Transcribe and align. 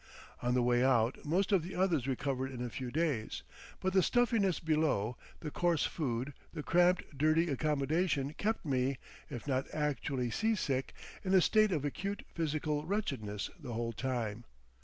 On 0.41 0.55
the 0.55 0.63
way 0.63 0.83
out 0.83 1.23
most 1.23 1.51
of 1.51 1.61
the 1.61 1.75
others 1.75 2.07
recovered 2.07 2.49
in 2.51 2.65
a 2.65 2.71
few 2.71 2.89
days, 2.89 3.43
but 3.79 3.93
the 3.93 4.01
stuffiness 4.01 4.59
below, 4.59 5.15
the 5.41 5.51
coarse 5.51 5.85
food, 5.85 6.33
the 6.51 6.63
cramped 6.63 7.15
dirty 7.15 7.51
accommodation 7.51 8.33
kept 8.33 8.65
me, 8.65 8.97
if 9.29 9.45
not 9.47 9.67
actually 9.71 10.31
sea 10.31 10.55
sick, 10.55 10.93
in 11.23 11.35
a 11.35 11.39
state 11.41 11.71
of 11.71 11.85
acute 11.85 12.25
physical 12.33 12.83
wretchedness 12.83 13.51
the 13.59 13.73
whole 13.73 13.93
time. 13.93 14.43